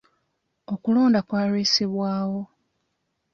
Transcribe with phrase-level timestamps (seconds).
[0.73, 2.41] Okulonda kwalwisibwawo.